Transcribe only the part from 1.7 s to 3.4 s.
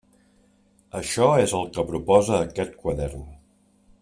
que proposa aquest quadern.